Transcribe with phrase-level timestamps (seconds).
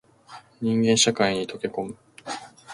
[0.61, 1.97] 人間社会に溶け込む